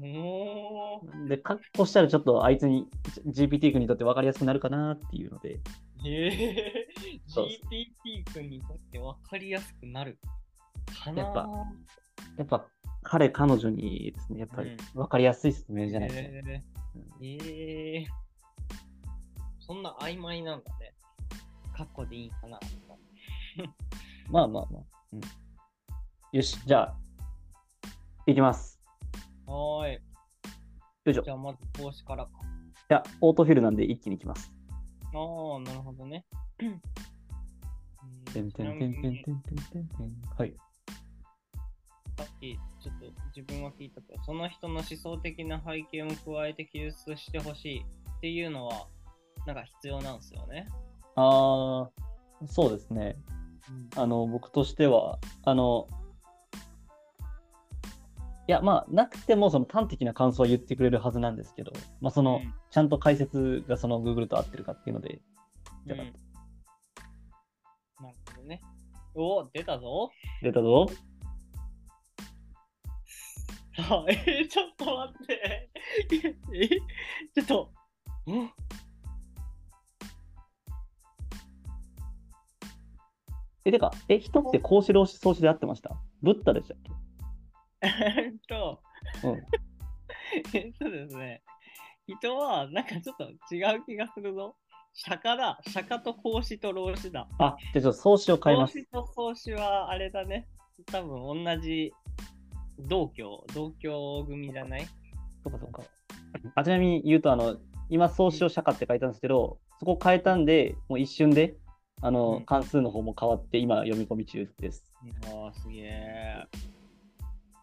[0.00, 2.88] で、カッコしたらちょっとあいつに、
[3.26, 5.60] GPT 君にとって分かりやすくなるかなっていうので、
[6.04, 6.84] へえ、
[7.26, 10.18] そう GPT 君にとって分かりやすくなる。
[11.04, 11.48] かなやっぱ
[12.38, 12.66] やっぱ
[13.02, 16.14] 彼、彼女にですね、やっぱり分かりやすい説明じゃないと。
[16.16, 16.62] へえ
[17.22, 18.06] ええ
[19.60, 20.94] そんな曖昧なんだね。
[21.76, 22.58] カッコでいいかな。
[24.30, 24.82] まあまあまあ。
[25.12, 25.20] うん、
[26.32, 26.96] よし、じゃあ、
[28.26, 28.79] いきます。
[29.50, 29.94] はーい。
[29.94, 30.00] よ
[31.06, 31.22] いしょ。
[31.22, 32.30] じゃあまず投資からか。
[32.88, 34.52] じゃあ、オートフィルなんで一気にいきます。
[35.12, 36.24] ああ、なるほどね。
[36.60, 36.80] うん
[38.32, 40.22] てんてんてんてんてんてんてんてん。
[40.38, 40.54] はい。
[42.16, 48.86] さっきちょっと自分は聞いたけど、その人の思想的な背景も加えて記述してほしいっていうのは、
[49.46, 50.68] なんか必要なんですよね。
[51.16, 53.16] あー、そうですね。
[53.96, 55.88] あの、僕としては、あの、
[58.48, 65.20] いや、まあ、なくても、その端的な感想は言ってくれるはずなんですけど、まあ、その、うんちゃんと解説がその Google と合ってるかっていうので、
[65.86, 66.12] うんなる
[68.00, 68.60] ほどね。
[69.16, 70.10] お出たぞ。
[70.40, 70.86] 出たぞ。
[73.78, 75.70] あ えー、ちょっと待って。
[76.54, 76.78] え、
[77.34, 77.72] ちょっと。
[78.30, 78.50] ん
[83.64, 85.96] え、てか、え、人って孔子老子創始で合ってました？
[86.22, 86.78] ブッダでしたっ
[87.82, 88.82] えっ と、
[89.22, 89.42] けうん。
[90.52, 91.42] えっとですね。
[92.06, 94.56] 人はなんかちょっと違う気がするぞ。
[94.92, 95.58] 釈迦だ。
[95.68, 97.28] 釈迦と孔子と老子だ。
[97.38, 98.84] あ、じゃあちょっと創始を変え孔ます。
[98.84, 100.48] 子と孔子はあれだね。
[100.86, 101.92] 多分同じ
[102.80, 104.86] 同居、同居組じゃない？
[105.44, 105.82] そうかそうか。
[106.56, 107.56] あちなみに言うと、あの、
[107.88, 111.56] 今、創始を釈迦って書いたんですけど、そこ変えたんで、もう一瞬で、
[112.02, 114.84] あの、うん関数の方も変わって、今、読み込み中です。
[115.32, 116.44] ああ、すげえ。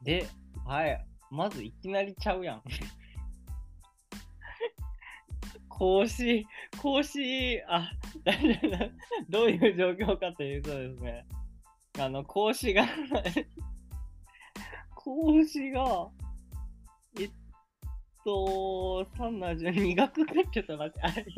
[0.03, 0.27] で、
[0.67, 1.07] はい。
[1.31, 2.61] まずいきなりちゃうやん。
[5.69, 6.45] 講師、
[6.81, 7.89] 講師、あ、
[8.25, 8.39] だだ
[8.77, 8.89] だ
[9.29, 11.25] どういう状況かというとですね、
[11.97, 12.85] あの、講師が、
[14.93, 16.09] 講師が、
[17.17, 17.31] えっ
[18.25, 21.23] と、単な順に学かちょっと待って、あれ、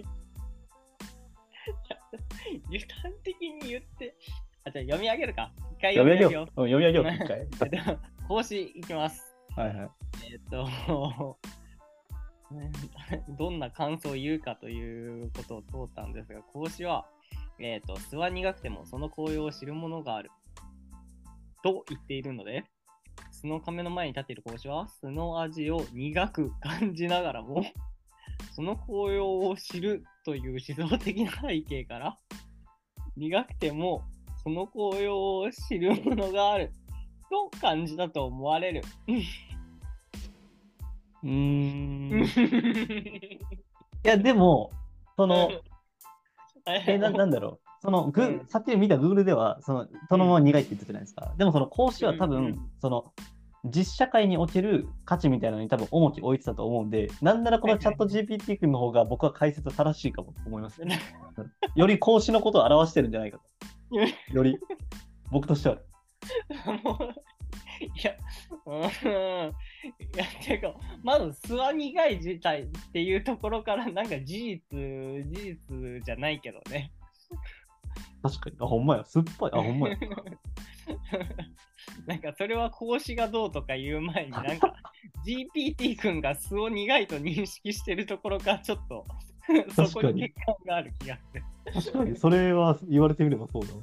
[2.72, 4.15] 具体的に言って、
[4.63, 5.52] あ、じゃあ読み上げるか。
[5.78, 6.63] 一回読み上げよよう。
[6.63, 7.48] うん読み上げよう、一回。
[8.30, 9.36] えっと、講師いきます。
[9.56, 9.89] はいはい。
[10.32, 10.68] えっと、
[13.39, 17.08] どんな感想を言うかということを問ったんですが、講師は、
[17.58, 20.30] えっと、諏訪苦くてもその紅葉を知るものがある。
[21.63, 22.65] と言っているので、
[23.32, 27.63] 巣の亀の前に立っている講師は、巣の味を苦く感じながらも、
[28.52, 32.18] その紅葉を知るという思想的な背景から、
[33.18, 34.04] 苦くても
[34.44, 36.72] その紅葉を知るものがある
[37.30, 38.82] と感じたと思われる。
[41.24, 42.24] うーん。
[42.26, 43.39] い
[44.04, 44.72] や、でも、
[45.15, 45.50] その、
[46.65, 47.70] え、ななんだろう。
[47.82, 51.34] そのグ、うんさっき見た Google では、その、そのまま苦いって言ってたじゃないですか。
[51.38, 53.13] でも、その講師は多分、うんうんその、
[53.65, 60.82] 実社会における価値みたいなのに多分重きを置いてたと思うんで、なんならこのチャット GPT 君の方が僕は解説正しいかもと思います。
[61.76, 64.34] より講師のことを表してるんじゃないかと。
[64.34, 64.58] より、
[65.32, 65.78] 僕としては。
[66.84, 67.15] もう
[67.82, 68.13] いや、
[68.65, 68.86] うん、い
[70.17, 76.91] や、てか、まず、巣は苦い自体っていうところから、なんか事実、事実じゃないけどね。
[78.21, 78.58] 確かに。
[78.60, 79.05] あ、ほんまや。
[79.05, 79.51] 酸っぱい。
[79.53, 79.97] あ、ほんまや。
[82.05, 84.73] なんかそれは講師がどうとか言う前になんか
[85.25, 89.05] GPT 君が素を苦いと認識してるところからちょっと
[89.75, 91.43] そこに欠陥がある気がする。
[91.73, 93.82] 確かに、それは言われてみればそうだわ。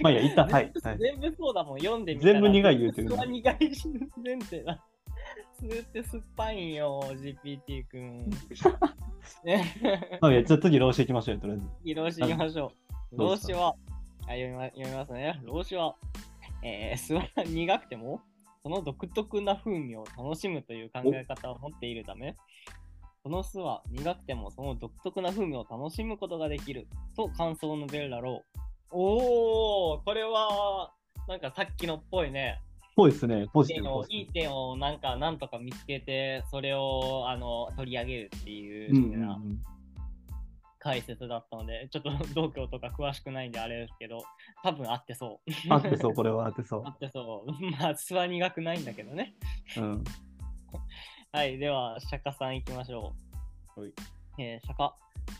[0.00, 0.72] まあいいや、一旦、はい。
[0.82, 2.32] はい、全部そうだもん、読んでみたら。
[2.32, 3.56] 全部苦い言うてる苦い
[4.24, 4.84] 前提だ。
[5.60, 8.30] 素って酸っぱいんよ、GPT 君。
[9.44, 9.64] ね
[10.20, 11.66] まあいいや、じゃあ次、老子行きましょうよ、とりあえず。
[11.84, 12.72] 移動していきましょ
[13.12, 13.18] う。
[13.18, 13.74] 老子は、
[14.22, 15.40] あ読みま読みますね。
[15.44, 15.94] 老子は、
[16.62, 18.20] えー、酢は苦くても、
[18.62, 22.36] その独特な風味を楽しむという考え方を持っているため、
[23.22, 28.58] その酢は苦くてもその独特な風味を楽しむことができると感想を述べるだろう。
[28.90, 30.92] おー、これは、
[31.28, 32.60] なんかさっきのっぽいね。
[32.96, 34.06] そうですね、ポジティブ。
[34.08, 39.16] いい点をなんかなんとか見つけて、それをあの取り上げるっていうブ。
[39.16, 39.62] うなうんうん。
[40.78, 44.22] 解説だったので、ちょっと道教とか詳しくないんであれですけど、
[44.62, 45.72] 多分合ってそう。
[45.72, 47.52] あってそう、これはあってそ合ってそう。
[47.72, 49.34] まあ、諏訪苦くないんだけどね。
[49.76, 49.80] う。
[49.80, 50.04] うん。
[51.32, 53.14] はい、では、釈迦さん行きましょ
[53.76, 53.80] う。
[53.80, 53.92] はい。
[54.38, 54.92] えー、釈迦。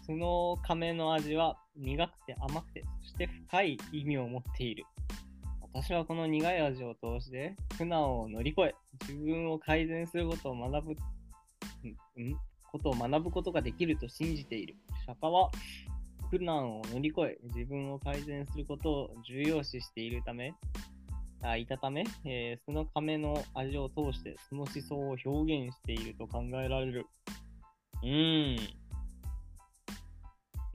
[0.05, 4.85] その亀の味は苦くて甘くて、そして深い意味を持っている。
[5.73, 12.37] 私はこの苦い味を通して苦難を乗り越え、自分を改善することを学ぶ、んん？
[12.73, 14.75] ことを学ぶことができると信じている。
[15.07, 15.51] 釈迦は
[16.31, 20.55] 苦難を乗り越え、自分を改善することを重要視しているため、
[21.43, 27.07] あいたため、えーその亀の味を通してその思想を表現していると考えられる。
[28.03, 28.86] うーん。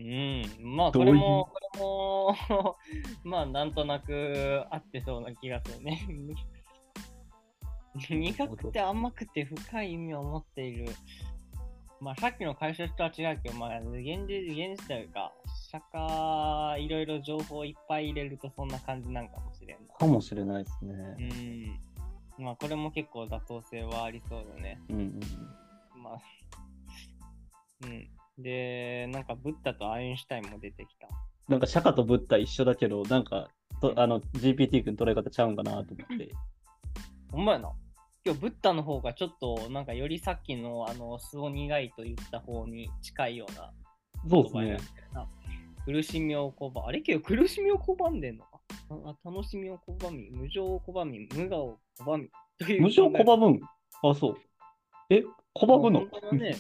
[0.04, 0.76] うん。
[0.76, 2.36] まあ、これも、これも、
[3.24, 6.02] まあ、なんとなく合ってそうな気がするね。
[8.10, 10.86] 苦くて甘くて深い意味を持っている。
[12.00, 15.32] まあ、さっきの解説とは違うけど、まあ、現実、現実というか、
[15.70, 19.94] 釈迦、いろいろ情報をいっぱい入れるとそんな感じなんかもしれんな。
[19.94, 20.96] かもしれないですね。
[22.40, 22.44] うん。
[22.44, 24.82] まあ、これも結構妥当性はありそうだね。
[24.90, 25.20] うんうん。
[26.02, 26.22] まあ、
[27.86, 28.10] うん。
[28.42, 31.08] で、なんか、ブッダとアインシュタインも出てきた。
[31.48, 33.50] なんか、釈迦とブッダ一緒だけど、なんか、
[33.82, 36.32] とあの、GPT 君捉え方ちゃうんかなと思って。
[37.32, 37.72] ほんまやな。
[38.24, 43.72] 今日、ブッダの方がちょっと、なんか、よりさっきの、あの、素を苦いと言った方に近いような
[44.30, 44.78] そうですね。
[45.86, 46.82] 苦しみを拒む。
[46.86, 52.30] あれけど、苦しみを拒んでんのかあ楽しみを拒み、無情を拒み、無我を拒み。
[52.80, 53.62] 無情拒むん？
[54.04, 54.38] あ、そう。
[55.10, 55.24] え、
[55.56, 56.02] 拒むの？
[56.34, 56.56] ね。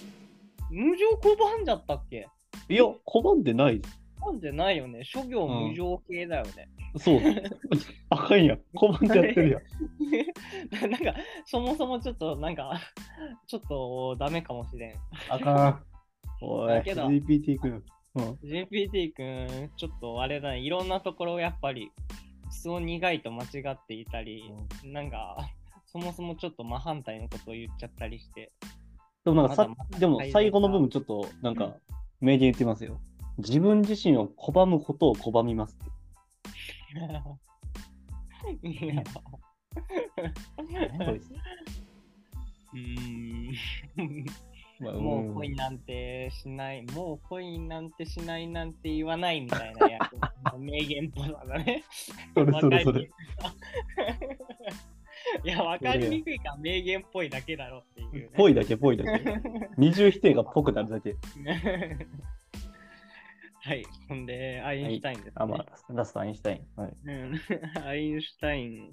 [0.71, 2.27] 無情拒んじゃったっけ？
[2.69, 3.81] いや、拒んでない。
[4.21, 5.03] 拒んでないよね。
[5.03, 6.69] 諸行無常系だよね。
[6.97, 7.19] そう。
[8.09, 8.61] あかんやん。
[8.75, 9.61] 拒んでやってるやん。
[10.91, 12.79] なんか、そもそもちょっと、なんか、
[13.47, 14.95] ちょっとダメかもしれん。
[15.29, 15.85] あかん。
[16.41, 17.83] おい、だけど GPT 君。
[18.15, 18.31] うん。
[18.43, 21.91] GPT 君、ちょっとあれだね、いろんなところやっぱり、
[22.49, 24.43] そう苦いと間違っていたり、
[24.83, 25.49] なんか、
[25.85, 28.51] そもそもちょっと真反対のことを言っちゃったりして。
[29.23, 31.75] でもなんかさまだまだでも最後の部分ちょっとなんか
[32.19, 32.99] 名言言ってますよ。
[33.37, 35.91] 自分自身を拒むことを拒みますって。
[38.67, 39.21] い やそ
[42.73, 44.25] うーん。
[44.79, 51.83] まあもう恋なんてしない、もう恋なんてしないなんて言わないみたいなやつ名言っぽさだね。
[52.33, 55.41] それそれそれわかりにく。
[55.41, 58.37] い いや、わかりにくいから名言っぽいだけだろっていう、ね。
[58.37, 59.41] ぽいだけぽいだけ。
[59.77, 61.15] 二重否定がぽくなるだけ。
[63.63, 63.85] はい。
[64.09, 66.81] ほんで、アインシュタインです、ねあ、まあ、ラストアインシュタイン。
[66.81, 66.93] はい。
[67.05, 67.39] うん
[67.85, 68.91] アインシュタイン、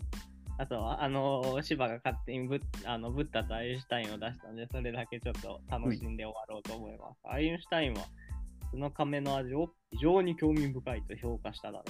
[0.58, 7.20] あとは、あの、芝が勝手にブッあのブッダとアインシュタインを出したので、それだけちょっと楽しんで終わろうと思います。
[7.24, 8.04] アインシュタインは、
[8.70, 11.84] その亀の味を非常に興味深いと評価しただろ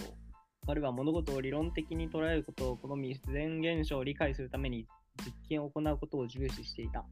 [0.66, 4.86] 彼は物事を理論的に捉えることを好み、自然現象を理解するために
[5.24, 7.04] 実験を行うことを重視していた。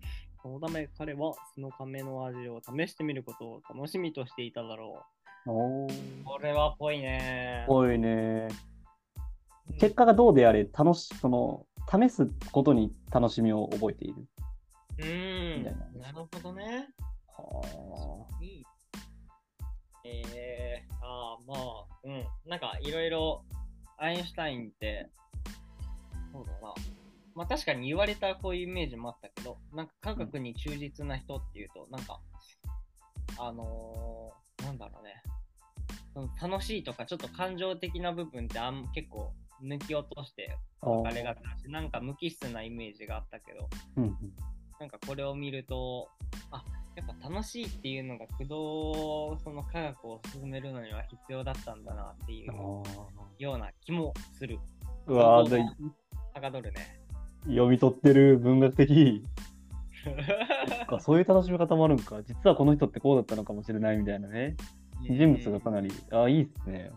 [0.43, 5.17] そのため彼はその亀の味を試してみることを楽しみとしていただろう。
[5.47, 7.65] これはぽいね。
[7.69, 8.49] ぽいね。
[8.51, 8.77] うん
[9.79, 14.27] 結果がどうであれ、楽し、その、試すことに楽しみを覚えている。
[14.99, 15.65] うーん。
[15.65, 16.89] ななるほどね。
[17.37, 18.65] はいい。
[20.05, 22.25] えー、ああ、まあ、うん。
[22.47, 23.45] なんか、いろいろ、
[23.99, 25.11] アインシュタインって、
[26.33, 26.75] そうだな。
[27.37, 32.19] まあ、確かに言われたこういうイメージもあったけど、なんか科学に忠実な人っていうと、なんか、
[33.39, 35.23] あのー、なんだろうね。
[36.15, 44.17] その楽しいとか、ちょっと感情的な部分ってあん結構抜き落としてあれがし、なんか無機質なイメージがあったけど、うんうん
[44.79, 46.11] なんかこれを見ると、
[46.51, 46.63] あ
[46.97, 52.83] やっぱ楽しいっていうのが駆動その科学を進めるのには必要だったんだなっていうあ
[53.39, 54.59] ような気もする。
[55.07, 55.65] ーうわー
[56.35, 57.06] はかどるね。
[57.47, 59.25] 読み取ってる文学的。
[60.91, 62.23] そそういう楽しみ方もあるんか。
[62.23, 64.57] 実はこの人ってこうだったのかもしれないみたいなね。
[65.03, 66.91] 人物がかなり、ああ、いいっすね。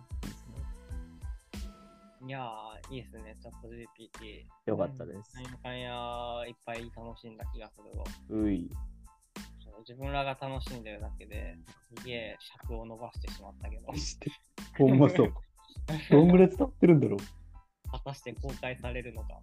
[2.26, 4.46] いやー、いいですね、チャット GPT。
[4.68, 8.06] よかったですなんやかんやいっぱい楽しんだ気がするわ。
[8.30, 8.70] うい。
[9.80, 11.58] 自分らが楽しんでるだけで、
[11.96, 13.88] すげえ尺を伸ばしてしまったけど、
[14.78, 15.34] ほんまそう。
[16.12, 17.92] どんぐらい伝わってるんだろう。
[17.92, 19.40] 果たして公開されるのか。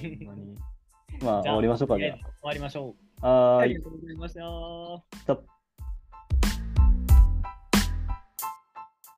[0.00, 0.56] ほんまに。
[1.22, 2.20] まあ、終わりましょうかね。
[2.22, 3.26] 終わりましょう。
[3.26, 3.82] はーいありが。
[3.82, 4.34] とうございまし
[5.26, 5.59] た。